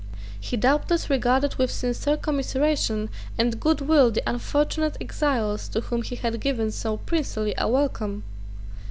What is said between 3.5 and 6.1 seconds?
good will the unfortunate exiles to whom